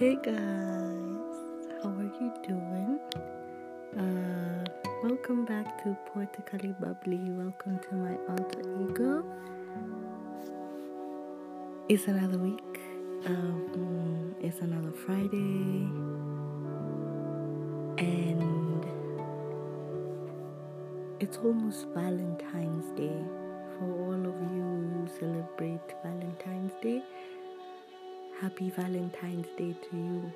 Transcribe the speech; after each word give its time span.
Hey 0.00 0.16
guys, 0.16 0.32
how 1.82 1.90
are 1.90 2.10
you 2.18 2.32
doing? 2.42 2.98
Uh, 3.98 4.64
welcome 5.02 5.44
back 5.44 5.84
to 5.84 5.94
Poetically 6.06 6.74
Bubbly. 6.80 7.20
Welcome 7.28 7.78
to 7.80 7.94
my 7.96 8.16
alter 8.30 8.62
ego. 8.80 9.22
It's 11.90 12.06
another 12.06 12.38
week. 12.38 12.80
Um, 13.26 14.34
it's 14.40 14.60
another 14.60 14.90
Friday, 14.90 15.84
and 17.98 18.86
it's 21.20 21.36
almost 21.44 21.88
Valentine's 21.88 22.90
Day. 22.98 23.22
For 23.76 23.84
all 23.84 24.14
of 24.14 24.36
you 24.56 24.64
who 24.64 25.08
celebrate 25.18 25.94
Valentine's 26.02 26.72
Day, 26.82 27.02
happy 28.40 28.70
Valentine's 28.70 29.48
Day 29.58 29.74
to 29.90 29.96
you. 29.96 30.32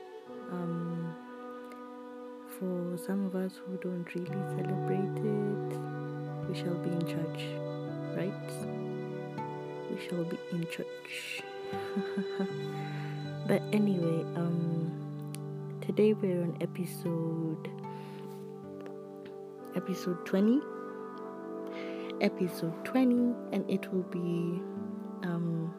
Um, 0.52 1.14
for 2.58 2.98
some 2.98 3.24
of 3.24 3.34
us 3.34 3.52
who 3.64 3.78
don't 3.78 4.06
really 4.14 4.27
celebrate 4.27 5.16
it, 5.24 5.78
we 6.46 6.54
shall 6.54 6.74
be 6.74 6.90
in 6.90 7.00
church, 7.06 7.46
right? 8.14 8.50
We 9.90 10.06
shall 10.06 10.22
be 10.24 10.38
in 10.52 10.66
church. 10.66 11.42
but 13.48 13.62
anyway, 13.72 14.22
um, 14.36 14.92
today 15.80 16.12
we're 16.12 16.42
on 16.42 16.58
episode 16.60 17.70
episode 19.77 20.24
20 20.27 20.60
episode 22.20 22.84
20 22.84 23.34
and 23.52 23.68
it 23.68 23.92
will 23.92 24.05
be 24.05 24.62
um 25.24 25.74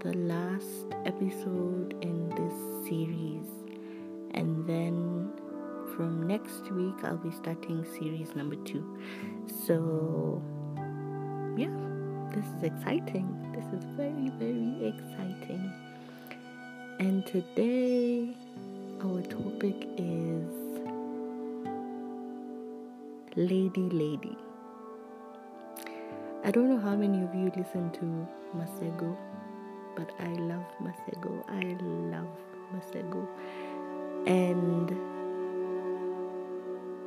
the 0.00 0.12
last 0.14 0.86
episode 1.06 1.96
in 2.02 2.28
this 2.30 2.88
series. 2.88 3.46
And 4.34 4.66
then 4.66 5.32
from 5.96 6.26
next 6.26 6.70
week, 6.70 6.96
I'll 7.02 7.16
be 7.16 7.30
starting 7.30 7.84
series 7.98 8.34
number 8.34 8.56
two. 8.56 8.84
So, 9.66 10.42
yeah, 11.56 11.74
this 12.34 12.44
is 12.44 12.62
exciting. 12.64 13.26
This 13.54 13.64
is 13.72 13.84
very, 13.96 14.28
very 14.38 14.94
exciting. 14.94 15.72
And 16.98 17.24
today, 17.26 18.36
our 19.02 19.22
topic 19.22 19.88
is 19.96 20.52
Lady 23.34 23.88
Lady. 23.88 24.36
I 26.44 26.50
don't 26.50 26.68
know 26.68 26.78
how 26.78 26.94
many 26.94 27.22
of 27.22 27.34
you 27.34 27.50
listen 27.56 27.90
to 27.92 28.28
Masego 28.56 29.16
but 29.96 30.12
I 30.20 30.28
love 30.34 30.66
Masego. 30.82 31.42
I 31.48 31.76
love 31.82 32.28
Masego. 32.72 33.26
And 34.26 34.94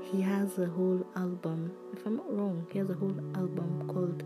he 0.01 0.21
has 0.21 0.57
a 0.57 0.65
whole 0.65 1.05
album, 1.15 1.71
if 1.93 2.05
I'm 2.05 2.17
not 2.17 2.35
wrong, 2.35 2.65
he 2.71 2.79
has 2.79 2.89
a 2.89 2.95
whole 2.95 3.15
album 3.35 3.87
called 3.87 4.23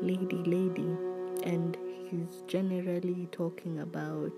Lady 0.00 0.36
Lady. 0.36 0.96
And 1.44 1.76
he's 2.08 2.42
generally 2.46 3.28
talking 3.32 3.80
about 3.80 4.32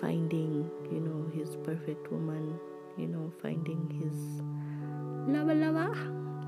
finding, 0.00 0.70
you 0.90 1.00
know, 1.00 1.30
his 1.38 1.56
perfect 1.56 2.10
woman, 2.10 2.58
you 2.96 3.08
know, 3.08 3.30
finding 3.42 3.90
his 4.00 4.16
lava 5.34 5.54
lava. 5.54 5.92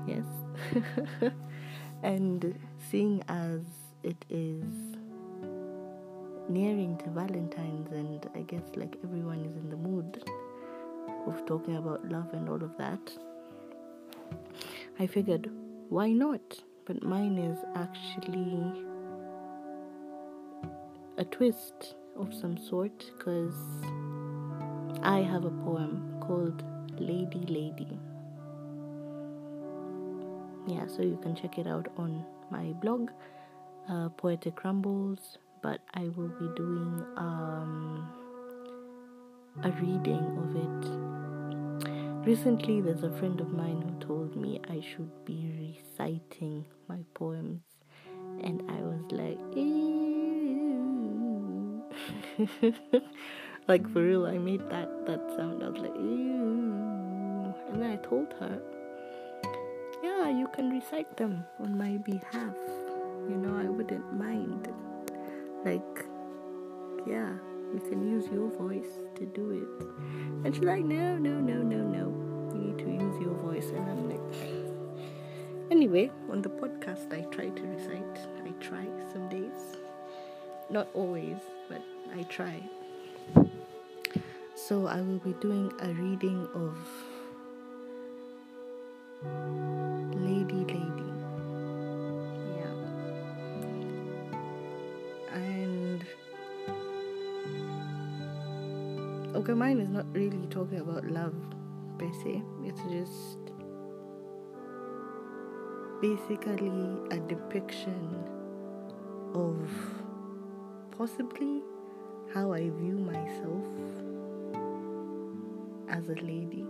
Yes. 0.07 1.31
and 2.03 2.57
seeing 2.89 3.23
as 3.27 3.61
it 4.03 4.25
is 4.29 4.98
nearing 6.49 6.97
to 6.97 7.09
Valentine's, 7.11 7.91
and 7.91 8.27
I 8.35 8.41
guess 8.41 8.63
like 8.75 8.97
everyone 9.03 9.45
is 9.45 9.55
in 9.55 9.69
the 9.69 9.77
mood 9.77 10.23
of 11.27 11.45
talking 11.45 11.77
about 11.77 12.09
love 12.09 12.33
and 12.33 12.49
all 12.49 12.63
of 12.63 12.75
that, 12.77 12.99
I 14.99 15.07
figured, 15.07 15.49
why 15.89 16.11
not? 16.11 16.61
But 16.85 17.03
mine 17.03 17.37
is 17.37 17.59
actually 17.75 18.83
a 21.17 21.25
twist 21.25 21.95
of 22.17 22.33
some 22.33 22.57
sort 22.57 23.11
because 23.17 23.53
I 25.03 25.19
have 25.19 25.45
a 25.45 25.51
poem 25.51 26.17
called 26.19 26.63
Lady 26.99 27.45
Lady. 27.47 27.99
Yeah, 30.67 30.87
so 30.87 31.03
you 31.03 31.17
can 31.21 31.35
check 31.35 31.57
it 31.57 31.67
out 31.67 31.87
on 31.97 32.25
my 32.49 32.73
blog, 32.81 33.11
uh, 33.87 34.09
Poetic 34.09 34.55
Crumbles 34.55 35.37
but 35.61 35.81
I 35.93 36.09
will 36.15 36.29
be 36.39 36.47
doing 36.55 37.05
um, 37.17 38.07
a 39.63 39.71
reading 39.71 40.25
of 40.43 40.55
it. 40.55 40.85
Recently, 42.27 42.81
there's 42.81 43.03
a 43.03 43.11
friend 43.17 43.39
of 43.41 43.51
mine 43.51 43.81
who 43.81 44.05
told 44.05 44.35
me 44.35 44.59
I 44.69 44.81
should 44.81 45.09
be 45.25 45.51
reciting 45.57 46.65
my 46.87 46.99
poems, 47.13 47.61
and 48.43 48.61
I 48.69 48.81
was 48.81 49.11
like, 49.11 49.39
ew. 49.55 49.79
like 53.67 53.89
for 53.91 54.03
real, 54.03 54.25
I 54.25 54.37
made 54.37 54.61
that 54.69 55.05
that 55.07 55.21
sound. 55.35 55.63
I 55.63 55.69
was 55.69 55.81
like, 55.81 55.95
ew. 55.95 57.53
and 57.71 57.81
then 57.81 57.91
I 57.91 57.95
told 58.07 58.33
her, 58.39 58.61
yeah, 60.03 60.29
you 60.29 60.47
can 60.53 60.69
recite 60.69 61.17
them 61.17 61.43
on 61.59 61.77
my 61.77 61.97
behalf. 61.97 62.55
You 63.29 63.37
know, 63.37 63.57
I 63.57 63.69
wouldn't 63.69 64.13
mind. 64.13 64.67
Like, 65.65 66.05
yeah, 67.05 67.33
we 67.73 67.79
can 67.89 68.09
use 68.09 68.27
your 68.31 68.49
voice 68.51 68.99
to 69.15 69.25
do 69.25 69.51
it. 69.51 69.85
And 70.45 70.55
she's 70.55 70.63
like, 70.63 70.83
no, 70.83 71.17
no, 71.17 71.39
no, 71.39 71.61
no, 71.61 71.77
no. 71.77 72.53
You 72.53 72.59
need 72.59 72.77
to 72.79 72.89
use 72.89 73.21
your 73.21 73.35
voice. 73.35 73.69
And 73.69 73.89
I'm 73.89 74.09
like, 74.09 74.21
anyway, 75.71 76.11
on 76.29 76.41
the 76.41 76.49
podcast, 76.49 77.13
I 77.13 77.21
try 77.35 77.49
to 77.49 77.61
recite. 77.63 78.19
I 78.45 78.51
try 78.61 78.85
some 79.11 79.27
days. 79.29 79.77
Not 80.69 80.87
always, 80.93 81.37
but 81.67 81.81
I 82.15 82.23
try. 82.23 82.63
So 84.55 84.87
I 84.87 85.01
will 85.01 85.19
be 85.19 85.33
doing 85.41 85.71
a 85.79 85.89
reading 85.93 86.47
of 86.53 86.77
okay, 99.49 99.57
mine 99.57 99.79
is 99.79 99.89
not 99.89 100.05
really 100.13 100.45
talking 100.51 100.79
about 100.79 101.03
love 101.05 101.33
per 101.97 102.11
se. 102.21 102.43
It's 102.63 102.81
just 102.83 103.39
basically 106.01 106.69
a 107.09 107.17
depiction 107.27 108.23
of 109.33 109.57
possibly 110.95 111.63
how 112.31 112.53
I 112.53 112.69
view 112.69 112.97
myself 112.97 113.65
as 115.89 116.09
a 116.09 116.21
lady 116.23 116.65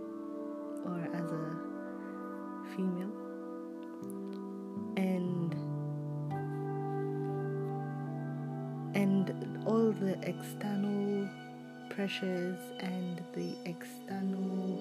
or 0.86 1.06
as 1.12 1.30
a 1.32 1.56
female. 2.74 3.12
And 4.96 5.54
and 8.94 9.66
all 9.66 9.92
the 9.92 10.18
external 10.26 11.28
pressures 12.00 12.58
and 12.78 13.22
the 13.34 13.52
external 13.66 14.80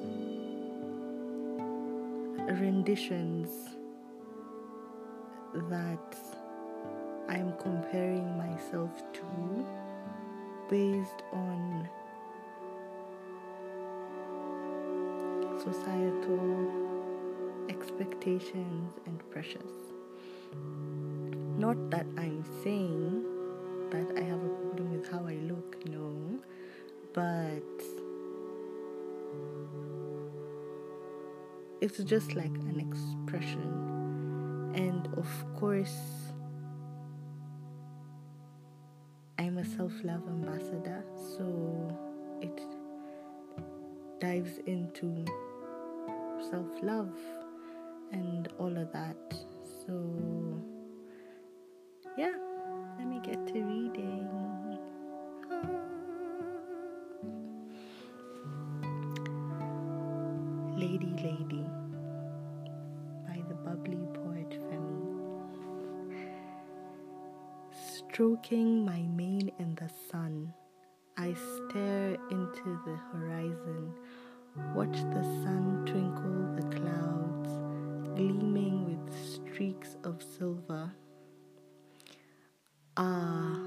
renditions 2.62 3.50
that 5.70 6.16
I'm 7.28 7.52
comparing 7.60 8.38
myself 8.38 9.04
to 9.16 9.66
based 10.70 11.22
on 11.34 11.90
societal 15.62 16.72
expectations 17.68 18.94
and 19.08 19.20
pressures. 19.30 19.92
Not 21.58 21.90
that 21.90 22.06
I'm 22.18 22.46
saying 22.64 23.26
that 23.90 24.08
I 24.18 24.22
have 24.22 24.42
a 24.42 24.50
problem 24.62 24.92
with 24.98 25.12
how 25.12 25.28
I 25.28 25.36
look, 25.52 25.86
no 25.86 26.19
but 27.14 27.64
it's 31.82 31.98
just 32.00 32.36
like 32.36 32.46
an 32.46 32.80
expression. 32.80 34.72
And 34.76 35.08
of 35.18 35.28
course, 35.60 35.98
I'm 39.38 39.58
a 39.58 39.66
self 39.66 39.94
love 40.04 40.28
ambassador, 40.28 41.04
so 41.38 41.98
it 42.42 42.62
dives 44.20 44.60
into 44.66 45.26
self 46.52 46.68
love 46.84 47.18
and 48.12 48.48
all 48.60 48.76
of 48.78 48.92
that. 48.92 49.18
So, 49.86 50.62
yeah, 52.18 52.36
let 52.98 53.08
me 53.08 53.20
get 53.24 53.48
to 53.48 53.54
reading. 53.54 54.49
Lady 60.80 61.12
Lady 61.22 61.66
by 63.28 63.38
the 63.50 63.56
bubbly 63.66 63.98
poet 64.14 64.50
Femi. 64.50 65.04
Stroking 67.70 68.86
my 68.86 69.02
mane 69.02 69.52
in 69.60 69.76
the 69.76 69.90
sun, 70.10 70.54
I 71.18 71.34
stare 71.34 72.16
into 72.32 72.80
the 72.86 72.98
horizon, 73.12 73.94
watch 74.74 74.96
the 75.16 75.24
sun 75.44 75.84
twinkle 75.86 76.56
the 76.56 76.74
clouds, 76.78 77.50
gleaming 78.16 78.86
with 78.86 79.14
streaks 79.14 79.98
of 80.06 80.24
silver. 80.24 80.90
Ah, 82.96 83.60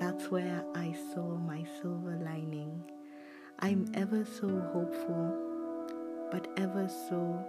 that's 0.00 0.30
where 0.30 0.64
I 0.74 0.96
saw 1.12 1.36
my 1.36 1.62
silver 1.82 2.18
lining. 2.24 2.90
I'm 3.58 3.90
ever 3.94 4.24
so 4.24 4.48
hopeful 4.72 5.47
but 6.30 6.46
ever 6.56 6.88
so 6.88 7.44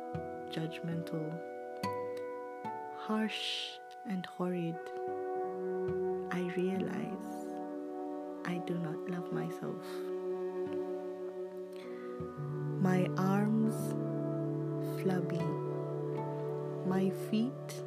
judgmental, 0.52 1.32
harsh 2.98 3.78
and 4.08 4.26
horrid. 4.26 4.76
I 6.32 6.42
realize 6.56 7.30
I 8.46 8.58
do 8.66 8.76
not 8.78 9.10
love 9.10 9.32
myself. 9.32 9.86
My 12.82 13.08
arms 13.18 13.76
flabby, 15.02 15.42
my 16.88 17.12
feet 17.30 17.84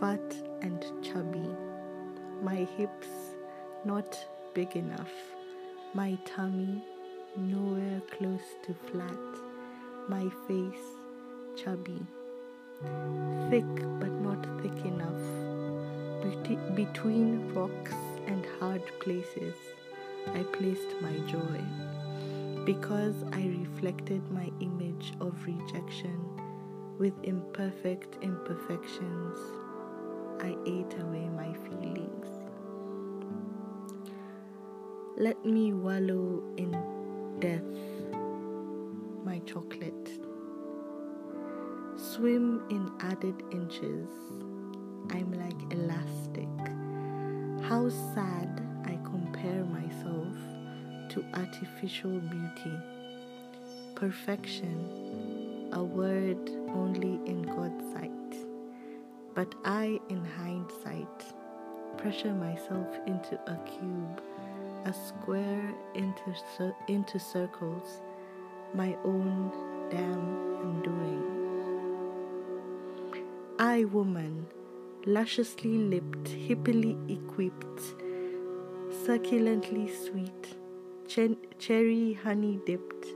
fat 0.00 0.34
and 0.62 0.84
chubby, 1.02 1.48
my 2.42 2.66
hips 2.76 3.08
not 3.84 4.16
big 4.54 4.76
enough, 4.76 5.12
my 5.94 6.16
tummy 6.24 6.84
nowhere 7.36 8.00
close 8.16 8.48
to 8.64 8.74
flat, 8.90 9.47
my 10.08 10.30
face 10.46 10.86
chubby, 11.56 12.00
thick 13.50 13.64
but 14.00 14.12
not 14.22 14.42
thick 14.62 14.84
enough, 14.84 15.18
between 16.74 17.52
rocks 17.54 17.94
and 18.26 18.46
hard 18.58 18.82
places, 19.00 19.54
I 20.34 20.42
placed 20.52 21.00
my 21.00 21.16
joy. 21.26 21.60
Because 22.64 23.14
I 23.32 23.46
reflected 23.60 24.22
my 24.30 24.50
image 24.60 25.12
of 25.20 25.34
rejection 25.46 26.18
with 26.98 27.14
imperfect 27.22 28.18
imperfections, 28.22 29.38
I 30.40 30.54
ate 30.66 30.94
away 31.00 31.28
my 31.28 31.52
feelings. 31.64 32.26
Let 35.16 35.44
me 35.44 35.72
wallow 35.72 36.42
in 36.56 36.76
death, 37.40 37.62
my 39.28 39.38
chocolate. 39.40 40.08
Swim 41.96 42.62
in 42.70 42.90
added 43.00 43.34
inches. 43.52 44.08
I'm 45.10 45.30
like 45.44 45.60
elastic. 45.70 46.54
How 47.68 47.90
sad 48.14 48.62
I 48.86 48.98
compare 49.04 49.64
myself 49.64 50.34
to 51.10 51.22
artificial 51.34 52.18
beauty. 52.20 52.76
Perfection, 53.96 55.68
a 55.74 55.84
word 55.84 56.48
only 56.70 57.20
in 57.26 57.42
God's 57.42 57.84
sight. 57.92 58.32
But 59.34 59.54
I, 59.66 60.00
in 60.08 60.24
hindsight, 60.24 61.18
pressure 61.98 62.32
myself 62.32 62.88
into 63.06 63.34
a 63.46 63.58
cube, 63.66 64.22
a 64.86 64.94
square 64.94 65.74
into, 65.94 66.74
into 66.88 67.18
circles, 67.18 68.00
my 68.74 68.96
own 69.04 69.50
damn 69.90 70.36
undoing. 70.62 71.24
I, 73.58 73.84
woman, 73.84 74.46
lusciously 75.06 75.78
lipped, 75.78 76.24
hippily 76.24 76.96
equipped, 77.10 77.80
succulently 79.04 79.90
sweet, 80.06 80.56
cherry 81.58 82.12
honey 82.12 82.60
dipped, 82.66 83.06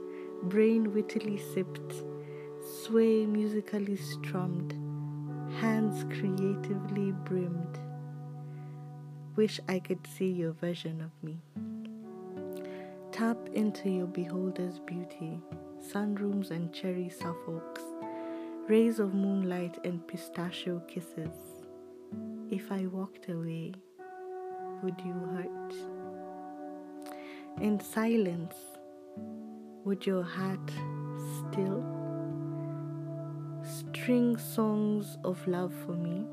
brain 0.43 0.93
wittily 0.93 1.39
sipped, 1.53 1.93
sway 2.83 3.25
musically 3.25 3.95
strummed, 3.95 4.73
hands 5.59 6.03
creatively 6.05 7.11
brimmed. 7.23 7.79
Wish 9.35 9.59
I 9.67 9.79
could 9.79 10.05
see 10.07 10.29
your 10.29 10.51
version 10.51 11.01
of 11.01 11.11
me. 11.23 11.39
Tap 13.13 13.37
into 13.53 13.91
your 13.91 14.07
beholder's 14.07 14.79
beauty, 14.79 15.39
sunrooms 15.79 16.49
and 16.49 16.73
cherry 16.73 17.09
Suffolks, 17.09 17.83
rays 18.67 18.97
of 18.97 19.13
moonlight 19.13 19.77
and 19.83 20.05
pistachio 20.07 20.79
kisses. 20.87 21.37
If 22.49 22.71
I 22.71 22.87
walked 22.87 23.29
away, 23.29 23.73
would 24.81 24.99
you 25.05 25.13
hurt? 25.13 25.75
In 27.61 27.79
silence, 27.79 28.55
would 29.85 30.07
your 30.07 30.23
heart 30.23 30.71
still? 31.37 31.85
String 33.61 34.37
songs 34.37 35.19
of 35.23 35.47
love 35.47 35.71
for 35.85 35.93
me. 35.93 36.25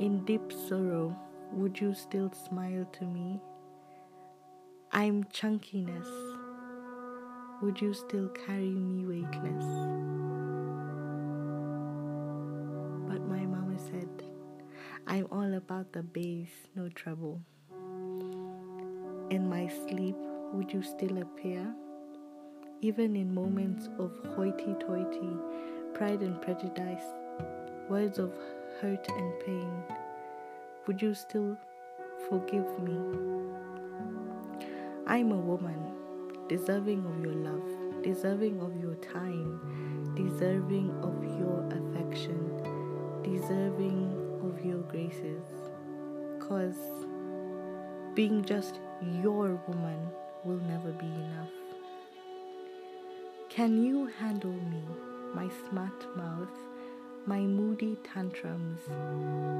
In 0.00 0.24
deep 0.24 0.50
sorrow, 0.66 1.14
would 1.52 1.78
you 1.78 1.92
still 1.92 2.32
smile 2.32 2.86
to 2.92 3.04
me? 3.04 3.38
I'm 4.96 5.24
chunkiness. 5.24 6.06
Would 7.60 7.80
you 7.80 7.92
still 7.94 8.28
carry 8.28 8.70
me 8.70 9.04
weightless? 9.04 9.64
But 13.08 13.26
my 13.26 13.44
mama 13.44 13.76
said, 13.76 14.22
I'm 15.08 15.26
all 15.32 15.54
about 15.54 15.92
the 15.92 16.04
base, 16.04 16.68
no 16.76 16.88
trouble. 16.90 17.40
In 19.30 19.48
my 19.48 19.66
sleep, 19.66 20.14
would 20.52 20.72
you 20.72 20.84
still 20.84 21.18
appear? 21.18 21.74
Even 22.80 23.16
in 23.16 23.34
moments 23.34 23.88
of 23.98 24.12
hoity 24.36 24.76
toity, 24.78 25.36
pride 25.92 26.20
and 26.20 26.40
prejudice, 26.40 27.02
words 27.88 28.20
of 28.20 28.32
hurt 28.80 29.08
and 29.08 29.40
pain, 29.44 29.72
would 30.86 31.02
you 31.02 31.14
still 31.14 31.58
forgive 32.28 32.78
me? 32.78 33.34
I'm 35.06 35.32
a 35.32 35.36
woman, 35.36 35.92
deserving 36.48 37.04
of 37.06 37.20
your 37.24 37.34
love, 37.34 38.02
deserving 38.02 38.60
of 38.60 38.76
your 38.80 38.94
time, 38.96 40.12
deserving 40.14 40.90
of 41.02 41.22
your 41.38 41.66
affection, 41.68 43.22
deserving 43.22 44.12
of 44.42 44.64
your 44.64 44.82
graces. 44.82 45.44
Cause 46.40 46.78
being 48.14 48.44
just 48.44 48.80
your 49.22 49.60
woman 49.68 50.08
will 50.44 50.60
never 50.60 50.92
be 50.92 51.06
enough. 51.06 51.50
Can 53.48 53.82
you 53.84 54.06
handle 54.18 54.52
me? 54.52 54.82
my 55.34 55.48
smart 55.68 56.16
mouth, 56.16 56.56
my 57.26 57.40
moody 57.40 57.96
tantrums, 58.04 58.80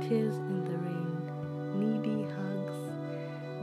tears 0.06 0.36
in 0.36 0.64
the 0.64 0.78
rain, 0.86 1.18
needy 1.80 2.22
hugs, 2.30 2.43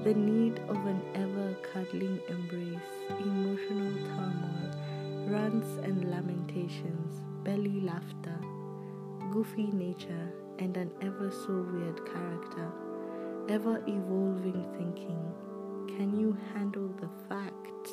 the 0.03 0.13
need 0.13 0.59
of 0.67 0.77
an 0.85 1.01
ever 1.15 1.55
cuddling 1.71 2.19
embrace, 2.27 2.91
emotional 3.19 3.93
turmoil, 4.07 4.71
rants 5.27 5.69
and 5.83 6.09
lamentations, 6.09 7.21
belly 7.43 7.81
laughter, 7.81 8.39
goofy 9.31 9.67
nature, 9.71 10.33
and 10.59 10.75
an 10.77 10.91
ever 11.01 11.31
so 11.31 11.65
weird 11.71 12.05
character, 12.05 12.71
ever 13.49 13.81
evolving 13.87 14.65
thinking. 14.77 15.21
Can 15.97 16.19
you 16.19 16.37
handle 16.53 16.89
the 16.99 17.09
fact 17.29 17.89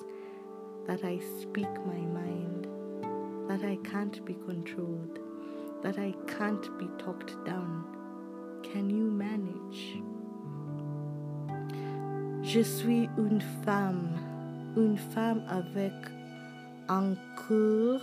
that 0.86 1.04
I 1.04 1.18
speak 1.40 1.68
my 1.86 2.00
mind? 2.20 2.68
that 3.48 3.64
I 3.64 3.76
can't 3.76 4.22
be 4.26 4.34
controlled, 4.34 5.20
that 5.82 5.98
I 5.98 6.14
can't 6.26 6.78
be 6.78 6.86
talked 6.98 7.42
down. 7.46 7.82
Can 8.62 8.90
you 8.90 9.10
manage? 9.10 10.02
Je 12.50 12.60
suis 12.60 13.10
une 13.18 13.42
femme, 13.62 14.08
une 14.74 14.96
femme 14.96 15.42
avec 15.50 15.92
un 16.88 17.12
cœur 17.46 18.00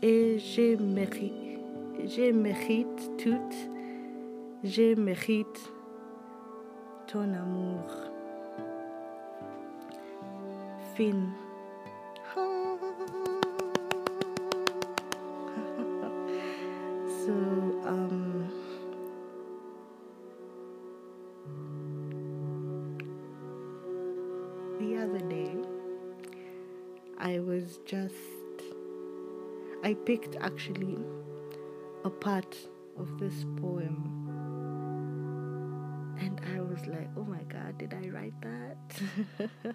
et 0.00 0.38
je 0.38 0.80
mérite, 0.80 1.58
je 2.06 2.30
mérite 2.30 3.10
tout, 3.18 3.50
je 4.62 4.94
mérite 4.94 5.72
ton 7.08 7.34
amour. 7.34 7.90
Fin. 10.94 11.26
Picked 30.12 30.36
actually 30.42 30.98
a 32.04 32.10
part 32.10 32.54
of 32.98 33.18
this 33.18 33.46
poem 33.62 33.96
And 36.20 36.38
I 36.54 36.60
was 36.60 36.86
like, 36.86 37.08
oh 37.16 37.24
my 37.24 37.42
god, 37.44 37.78
did 37.78 37.94
I 37.94 38.10
write 38.10 38.38
that? 38.42 38.76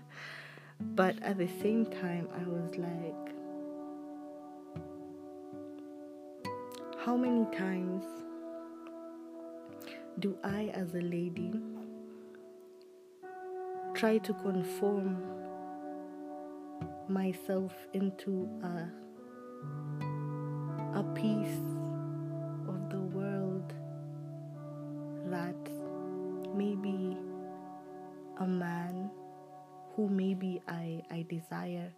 but 0.79 1.15
at 1.24 1.39
the 1.39 1.48
same 1.63 1.88
time, 1.88 2.27
I 2.39 2.44
was 2.48 2.77
like, 2.77 3.24
how 7.03 7.17
many 7.17 7.46
times 7.58 8.03
do 10.20 10.38
I, 10.44 10.70
as 10.75 10.94
a 10.94 11.01
lady, 11.01 11.60
try 13.96 14.20
to 14.20 14.34
conform 14.36 15.17
myself 17.10 17.74
into 17.94 18.48
a 18.62 18.88
a 20.94 21.03
piece 21.13 21.62
of 22.67 22.89
the 22.89 23.00
world 23.00 23.74
that 25.29 25.56
maybe 26.56 27.17
a 28.39 28.48
man 28.48 29.10
who 29.96 30.08
maybe 30.08 30.62
I, 30.67 31.01
I 31.12 31.25
desire 31.27 31.91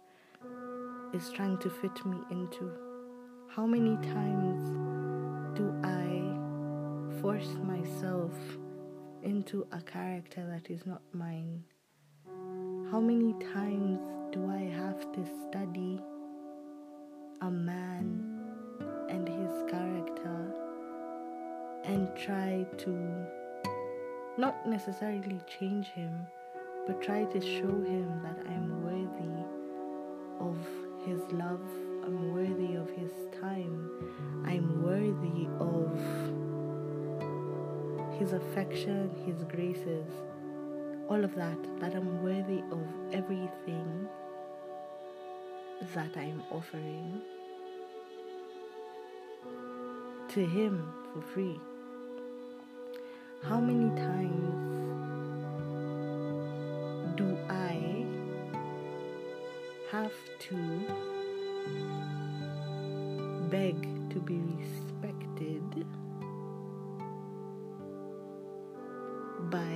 is 1.12 1.30
trying 1.30 1.58
to 1.58 1.70
fit 1.70 2.04
me 2.04 2.18
into. 2.30 2.72
How 3.48 3.66
many 3.66 3.96
times 3.96 4.70
do 5.56 5.74
I 5.84 7.20
force 7.20 7.54
myself 7.62 8.32
into 9.22 9.66
a 9.72 9.80
character 9.82 10.46
that 10.46 10.70
is 10.70 10.86
not 10.86 11.02
mine? 11.12 11.64
How 12.90 13.00
many 13.00 13.34
times 13.54 13.98
do 14.32 14.48
I 14.50 14.62
have 14.76 15.12
to 15.12 15.26
study 15.48 16.00
a 17.40 17.50
man 17.50 18.39
and 19.10 19.28
his 19.28 19.70
character 19.70 20.54
and 21.84 22.08
try 22.16 22.64
to 22.78 23.26
not 24.38 24.66
necessarily 24.66 25.40
change 25.58 25.88
him, 25.88 26.26
but 26.86 27.02
try 27.02 27.24
to 27.24 27.40
show 27.40 27.74
him 27.92 28.20
that 28.22 28.38
I'm 28.46 28.82
worthy 28.84 29.44
of 30.38 30.56
his 31.04 31.20
love, 31.32 31.60
I'm 32.04 32.32
worthy 32.32 32.76
of 32.76 32.88
his 32.90 33.12
time, 33.40 33.90
I'm 34.46 34.82
worthy 34.82 35.48
of 35.58 35.90
his 38.18 38.32
affection, 38.32 39.10
his 39.26 39.42
graces, 39.44 40.06
all 41.08 41.24
of 41.24 41.34
that, 41.34 41.58
that 41.80 41.94
I'm 41.94 42.22
worthy 42.22 42.62
of 42.70 42.86
everything 43.12 44.08
that 45.94 46.16
I'm 46.16 46.42
offering 46.50 47.22
to 50.30 50.46
him 50.46 50.92
for 51.12 51.20
free. 51.20 51.60
How 53.42 53.58
many 53.58 53.90
times 53.96 54.54
do 57.16 57.36
I 57.48 58.06
have 59.90 60.14
to 60.46 60.56
beg 63.50 63.74
to 64.10 64.20
be 64.20 64.38
respected 64.56 65.84
by 69.50 69.74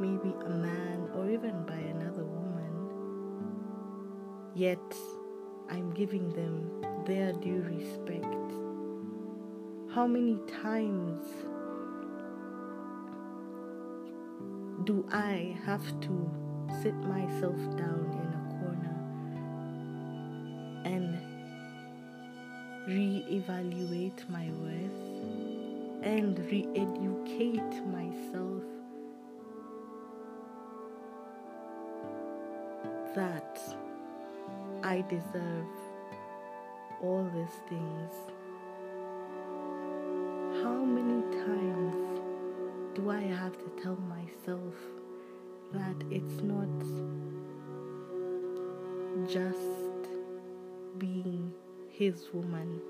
maybe 0.00 0.34
a 0.44 0.50
man 0.50 1.08
or 1.14 1.30
even 1.30 1.64
by 1.66 1.78
another 1.78 2.24
woman, 2.24 2.90
yet 4.56 4.96
I'm 5.70 5.92
giving 5.92 6.30
them 6.30 7.04
their 7.06 7.32
due 7.32 7.62
respect? 7.62 8.67
How 9.98 10.06
many 10.06 10.38
times 10.62 11.26
do 14.84 15.04
I 15.10 15.58
have 15.66 15.82
to 16.02 16.30
sit 16.80 16.94
myself 16.94 17.56
down 17.76 18.06
in 18.22 18.28
a 18.38 18.42
corner 18.60 18.98
and 20.84 21.18
re-evaluate 22.86 24.24
my 24.30 24.48
worth 24.60 25.00
and 26.04 26.38
re-educate 26.48 27.74
myself 27.86 28.62
that 33.16 33.58
I 34.84 35.00
deserve 35.08 35.66
all 37.02 37.28
these 37.34 37.58
things. 37.68 38.37
How 40.62 40.74
many 40.74 41.22
times 41.44 42.20
do 42.94 43.10
I 43.10 43.20
have 43.20 43.56
to 43.58 43.82
tell 43.82 43.96
myself 43.96 44.74
that 45.72 45.96
it's 46.10 46.42
not 46.42 46.68
just 49.28 50.10
being 50.98 51.52
his 51.90 52.26
woman 52.32 52.80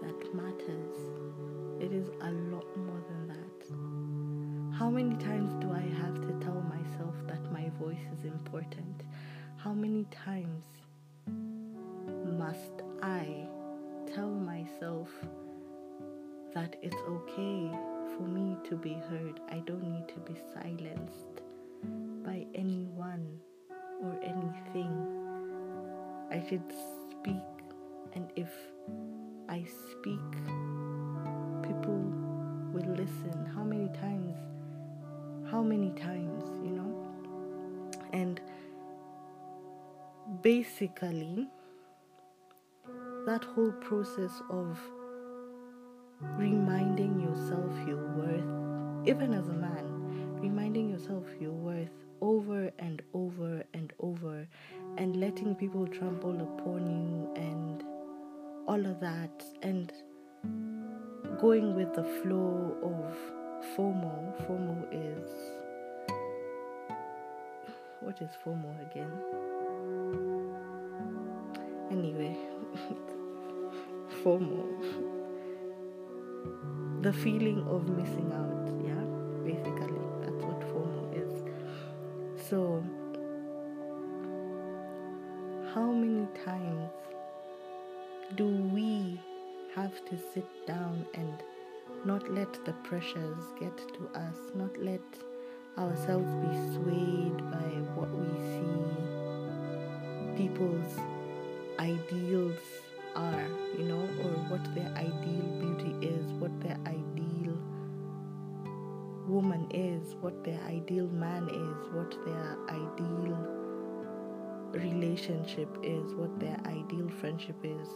that 0.00 0.34
matters? 0.34 0.96
It 1.78 1.92
is 1.92 2.08
a 2.22 2.30
lot 2.30 2.74
more 2.76 3.02
than 3.10 3.28
that. 3.28 4.78
How 4.78 4.88
many 4.88 5.14
times 5.16 5.52
do 5.62 5.70
I 5.72 5.86
have 6.00 6.22
to 6.22 6.32
tell 6.40 6.62
myself 6.62 7.14
that 7.26 7.52
my 7.52 7.68
voice 7.78 8.06
is 8.18 8.24
important? 8.24 9.02
How 9.58 9.74
many 9.74 10.04
times 10.04 10.64
must 12.38 12.82
I 13.02 13.46
tell 14.14 14.30
myself 14.30 15.10
that 16.54 16.76
it's 16.82 16.96
okay 17.08 17.70
for 18.16 18.22
me 18.22 18.56
to 18.68 18.76
be 18.76 18.94
heard? 18.94 19.40
I 19.50 19.58
don't 19.66 19.82
need 19.82 20.08
to 20.08 20.20
be 20.20 20.38
silenced 20.52 21.42
by 22.24 22.46
anyone 22.54 23.40
or 24.02 24.18
anything. 24.22 24.92
I 26.30 26.40
should 26.48 26.72
speak, 27.10 27.42
and 28.14 28.30
if 28.36 28.50
I 29.48 29.64
speak, 29.90 30.30
people 31.62 32.02
will 32.72 32.94
listen. 32.94 33.50
How 33.54 33.64
many 33.64 33.88
times? 33.88 34.36
How 35.50 35.62
many 35.62 35.90
times, 35.90 36.44
you 36.64 36.70
know? 36.70 37.90
And 38.12 38.40
basically, 40.42 41.48
that 43.26 43.44
whole 43.44 43.72
process 43.72 44.42
of 44.50 44.78
reminding 46.36 47.20
yourself 47.20 47.72
your 47.86 48.04
worth, 48.16 49.08
even 49.08 49.34
as 49.34 49.48
a 49.48 49.52
man, 49.52 49.84
reminding 50.40 50.90
yourself 50.90 51.24
your 51.40 51.52
worth 51.52 51.90
over 52.20 52.70
and 52.78 53.02
over 53.12 53.62
and 53.74 53.92
over, 54.00 54.46
and 54.96 55.16
letting 55.16 55.54
people 55.54 55.86
trample 55.86 56.40
upon 56.40 56.86
you 56.86 57.42
and 57.42 57.82
all 58.66 58.84
of 58.86 58.98
that, 59.00 59.44
and 59.62 59.92
going 61.38 61.74
with 61.74 61.92
the 61.94 62.04
flow 62.22 62.76
of 62.82 63.76
FOMO. 63.76 64.46
FOMO 64.46 64.86
is. 64.92 65.30
What 68.00 68.20
is 68.20 68.30
FOMO 68.44 68.70
again? 68.90 69.10
Anyway, 71.90 72.36
FOMO. 74.22 74.73
The 77.04 77.12
feeling 77.12 77.60
of 77.68 77.86
missing 77.86 78.32
out, 78.32 78.66
yeah? 78.82 79.04
Basically, 79.44 80.00
that's 80.22 80.42
what 80.42 80.60
FOMO 80.72 81.02
is. 81.12 81.32
So, 82.48 82.82
how 85.74 85.92
many 85.92 86.26
times 86.42 86.90
do 88.36 88.46
we 88.46 89.20
have 89.74 90.02
to 90.06 90.16
sit 90.32 90.48
down 90.66 91.04
and 91.12 91.42
not 92.06 92.32
let 92.32 92.64
the 92.64 92.72
pressures 92.88 93.52
get 93.60 93.76
to 93.76 94.08
us, 94.18 94.38
not 94.54 94.74
let 94.78 95.02
ourselves 95.76 96.32
be 96.36 96.54
swayed 96.72 97.36
by 97.50 97.68
what 97.96 98.08
we 98.08 98.28
see 98.54 100.48
people's 100.48 100.96
ideals 101.78 102.83
are, 103.16 103.48
you 103.78 103.84
know, 103.84 104.00
or 104.22 104.32
what 104.50 104.74
their 104.74 104.92
ideal 104.96 105.46
beauty 105.60 106.06
is, 106.06 106.26
what 106.32 106.60
their 106.60 106.78
ideal 106.86 107.56
woman 109.26 109.66
is, 109.70 110.14
what 110.20 110.44
their 110.44 110.60
ideal 110.66 111.06
man 111.08 111.48
is, 111.48 111.88
what 111.92 112.14
their 112.24 112.56
ideal 112.68 113.36
relationship 114.72 115.68
is, 115.82 116.14
what 116.14 116.38
their 116.40 116.58
ideal 116.66 117.08
friendship 117.20 117.56
is. 117.62 117.88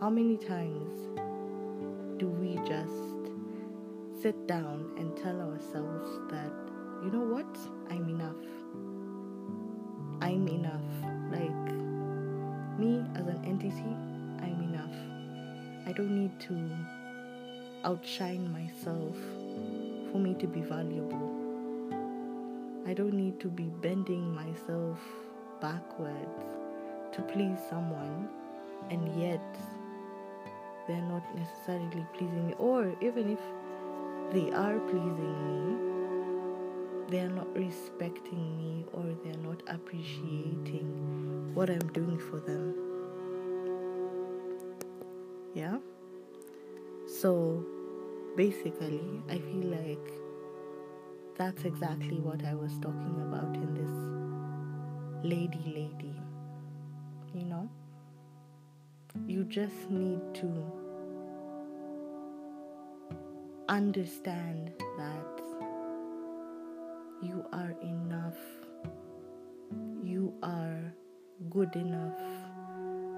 How 0.00 0.10
many 0.10 0.36
times 0.36 0.92
do 2.18 2.28
we 2.28 2.56
just 2.68 3.32
sit 4.22 4.46
down 4.46 4.92
and 4.98 5.16
tell 5.16 5.40
ourselves 5.40 6.08
that, 6.30 6.52
you 7.02 7.10
know 7.10 7.24
what, 7.24 7.58
I'm 7.90 8.08
enough? 8.08 8.36
I'm 10.20 10.46
enough. 10.46 10.80
Like, 11.32 11.72
me 12.78 13.04
as 13.16 13.26
an 13.26 13.44
entity. 13.44 14.11
I 15.84 15.92
don't 15.92 16.10
need 16.10 16.38
to 16.40 16.70
outshine 17.84 18.52
myself 18.52 19.16
for 20.10 20.18
me 20.18 20.34
to 20.34 20.46
be 20.46 20.60
valuable. 20.60 21.30
I 22.86 22.94
don't 22.94 23.14
need 23.14 23.40
to 23.40 23.48
be 23.48 23.64
bending 23.64 24.32
myself 24.34 25.00
backwards 25.60 26.44
to 27.12 27.22
please 27.22 27.58
someone, 27.68 28.28
and 28.90 29.20
yet 29.20 29.42
they're 30.86 31.02
not 31.02 31.22
necessarily 31.34 32.06
pleasing 32.14 32.48
me. 32.48 32.54
Or 32.58 32.94
even 33.00 33.30
if 33.30 33.40
they 34.32 34.50
are 34.52 34.78
pleasing 34.78 35.36
me, 35.48 35.92
they're 37.08 37.28
not 37.28 37.54
respecting 37.56 38.56
me 38.56 38.84
or 38.92 39.04
they're 39.22 39.42
not 39.42 39.62
appreciating 39.66 41.50
what 41.54 41.68
I'm 41.68 41.92
doing 41.92 42.18
for 42.18 42.40
them. 42.40 42.81
Yeah? 45.54 45.76
So 47.20 47.64
basically, 48.36 49.22
I 49.28 49.38
feel 49.38 49.66
like 49.66 50.12
that's 51.36 51.64
exactly 51.64 52.20
what 52.20 52.44
I 52.44 52.54
was 52.54 52.78
talking 52.78 53.16
about 53.20 53.54
in 53.54 53.74
this 53.74 55.24
lady 55.24 55.62
lady. 55.66 56.14
You 57.34 57.44
know? 57.44 57.68
You 59.26 59.44
just 59.44 59.90
need 59.90 60.20
to 60.36 60.82
understand 63.68 64.72
that 64.98 65.40
you 67.22 67.44
are 67.52 67.74
enough, 67.82 68.38
you 70.02 70.32
are 70.42 70.92
good 71.50 71.76
enough, 71.76 72.20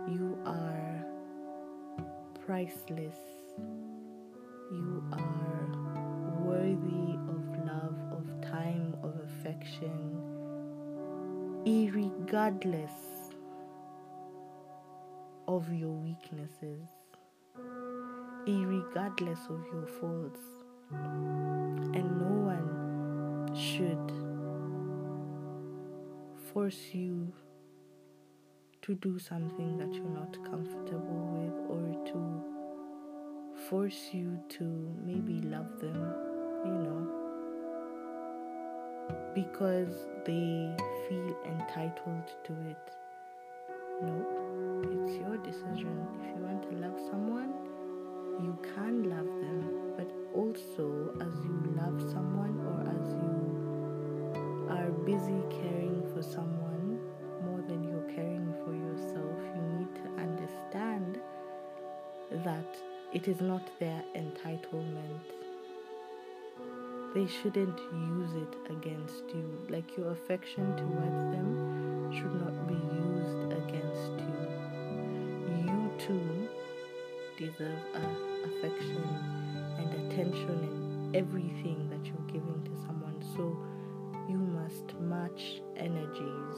you 0.09 0.39
are 0.45 1.04
priceless, 2.47 3.17
you 4.71 5.03
are 5.13 5.67
worthy 6.45 7.15
of 7.31 7.43
love, 7.67 7.97
of 8.13 8.27
time, 8.43 8.95
of 9.03 9.15
affection, 9.25 10.21
regardless 11.65 12.93
of 15.49 15.73
your 15.73 15.93
weaknesses, 15.93 16.87
regardless 18.47 19.39
of 19.49 19.65
your 19.73 19.87
faults. 19.99 20.41
And 20.91 22.21
no 22.21 22.35
one 22.53 23.55
should 23.57 24.13
force 26.53 26.93
you 26.93 27.33
to 28.85 28.95
do 28.97 29.19
something 29.19 29.79
that 29.79 29.95
you're 29.95 30.05
not 30.05 30.35
comfortable 30.45 31.25
with 31.33 31.55
or 31.71 32.05
to 32.05 32.34
force 33.69 34.11
you 34.13 34.39
to 34.49 34.65
maybe 35.07 35.41
love 35.49 35.81
them, 35.81 35.97
you 36.67 36.73
know, 36.85 37.07
because 39.35 40.07
they 40.27 40.77
feel 41.09 41.37
entitled 41.47 42.29
to 42.45 42.53
it. 42.69 42.91
No, 44.03 44.15
it's 44.93 45.17
your 45.17 45.39
decision. 45.39 46.07
If 46.21 46.37
you 46.37 46.43
want 46.43 46.63
to 46.65 46.77
love 46.77 46.99
someone, 47.11 47.55
you 48.43 48.59
can 48.75 49.09
love 49.09 49.27
them, 49.41 49.95
but 49.97 50.11
also 50.35 51.15
as 51.21 51.45
you 51.45 51.75
love 51.75 52.03
someone 52.13 52.61
or 52.69 52.81
as 53.01 53.15
you 53.15 54.69
are 54.77 54.91
busy 55.07 55.43
caring 55.63 56.03
for 56.13 56.23
someone 56.23 56.99
more 57.47 57.63
than 57.67 57.83
you're 57.83 58.15
caring 58.15 58.53
for 58.63 58.75
yourself, 58.75 59.39
you 59.57 59.63
need 59.79 59.95
to 59.95 60.07
understand 60.21 61.19
that 62.45 62.77
it 63.15 63.29
is 63.29 63.41
not 63.41 63.63
their 63.79 64.03
entitlement. 64.17 65.23
They 67.15 67.29
shouldn't 67.29 67.79
use 67.79 68.33
it 68.35 68.73
against 68.73 69.23
you. 69.33 69.67
Like 69.69 69.97
your 69.97 70.11
affection 70.11 70.77
towards 70.77 71.23
them 71.33 72.11
should 72.13 72.35
not 72.35 72.67
be 72.67 72.75
used 72.75 73.53
against 73.53 74.19
you. 74.19 74.45
You 75.65 75.93
too 75.97 76.49
deserve 77.39 77.79
affection 78.45 79.07
and 79.79 80.13
attention 80.13 80.49
and 80.49 81.17
everything 81.17 81.89
that 81.91 82.05
you're 82.05 82.27
giving 82.27 82.63
to 82.65 82.71
someone. 82.85 83.23
So 83.37 83.57
you 84.29 84.39
must 84.39 84.99
match 85.01 85.63
energies. 85.77 86.57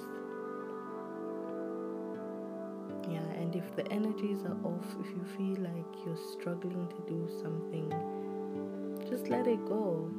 If 3.56 3.74
the 3.74 3.90
energies 3.90 4.44
are 4.44 4.56
off, 4.64 4.86
if 5.00 5.08
you 5.10 5.24
feel 5.36 5.64
like 5.64 6.04
you're 6.04 6.16
struggling 6.32 6.88
to 6.88 7.00
do 7.08 7.28
something, 7.42 7.90
just 9.08 9.28
let 9.28 9.46
it 9.46 9.64
go. 9.66 10.10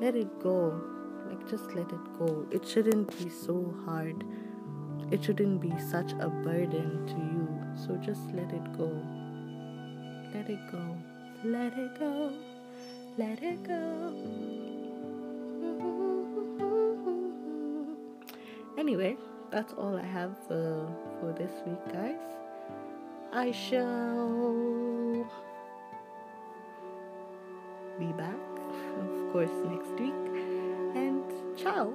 Let 0.00 0.14
it 0.14 0.40
go. 0.40 0.80
Like, 1.28 1.48
just 1.48 1.74
let 1.74 1.90
it 1.90 2.18
go. 2.18 2.46
It 2.50 2.66
shouldn't 2.66 3.16
be 3.18 3.28
so 3.28 3.74
hard. 3.84 4.24
It 5.10 5.24
shouldn't 5.24 5.60
be 5.60 5.72
such 5.90 6.12
a 6.12 6.28
burden 6.28 7.06
to 7.06 7.14
you. 7.14 7.48
So 7.74 7.96
just 7.96 8.22
let 8.32 8.52
it 8.52 8.72
go. 8.78 8.90
Let 10.32 10.48
it 10.48 10.60
go. 10.70 10.96
Let 11.44 11.76
it 11.76 11.98
go. 11.98 12.32
Let 13.18 13.42
it 13.42 13.62
go. 13.64 14.14
Anyway, 18.78 19.16
that's 19.50 19.72
all 19.74 19.96
I 19.96 20.06
have 20.06 20.36
uh, 20.50 20.86
for 21.18 21.34
this 21.36 21.50
week, 21.66 21.92
guys. 21.92 22.20
I 23.32 23.50
shall 23.52 25.26
be 27.98 28.06
back, 28.12 28.34
of 29.00 29.32
course, 29.32 29.50
next 29.66 29.90
week. 30.00 30.14
And 30.94 31.24
ciao. 31.56 31.92